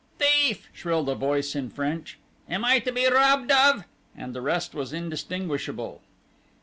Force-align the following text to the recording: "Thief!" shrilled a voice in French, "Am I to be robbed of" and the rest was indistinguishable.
"Thief!" 0.17 0.67
shrilled 0.73 1.09
a 1.09 1.13
voice 1.13 1.55
in 1.55 1.69
French, 1.69 2.17
"Am 2.49 2.65
I 2.65 2.79
to 2.79 2.91
be 2.91 3.05
robbed 3.07 3.51
of" 3.51 3.83
and 4.17 4.33
the 4.33 4.41
rest 4.41 4.73
was 4.73 4.93
indistinguishable. 4.93 6.01